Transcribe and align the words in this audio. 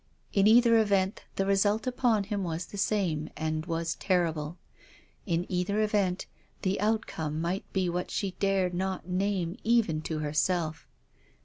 In 0.33 0.47
either 0.47 0.79
event, 0.79 1.25
the 1.35 1.45
result 1.45 1.85
upon 1.85 2.23
him 2.23 2.43
was 2.43 2.65
the 2.65 2.77
same 2.79 3.29
and 3.37 3.67
was 3.67 3.93
terrible. 3.93 4.57
In 5.27 5.45
either 5.47 5.79
event, 5.79 6.25
the 6.63 6.81
outcome 6.81 7.39
might 7.39 7.71
be 7.71 7.87
what 7.87 8.09
she 8.09 8.31
dared 8.39 8.73
not 8.73 9.07
name 9.07 9.57
even 9.63 10.01
to 10.01 10.17
herself. 10.17 10.87